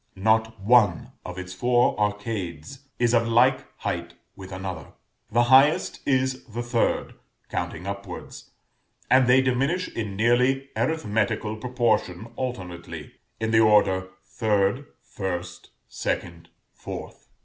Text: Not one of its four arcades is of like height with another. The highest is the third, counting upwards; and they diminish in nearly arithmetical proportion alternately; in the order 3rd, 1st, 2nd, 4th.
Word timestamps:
Not 0.15 0.59
one 0.59 1.11
of 1.23 1.37
its 1.37 1.53
four 1.53 1.95
arcades 1.99 2.87
is 2.97 3.13
of 3.13 3.27
like 3.27 3.67
height 3.81 4.15
with 4.35 4.51
another. 4.51 4.93
The 5.31 5.43
highest 5.43 5.99
is 6.07 6.43
the 6.45 6.63
third, 6.63 7.13
counting 7.49 7.85
upwards; 7.85 8.49
and 9.11 9.27
they 9.27 9.41
diminish 9.41 9.89
in 9.89 10.15
nearly 10.15 10.69
arithmetical 10.75 11.55
proportion 11.55 12.31
alternately; 12.35 13.11
in 13.39 13.51
the 13.51 13.59
order 13.59 14.09
3rd, 14.27 14.87
1st, 15.15 15.67
2nd, 15.91 16.45
4th. 16.83 17.27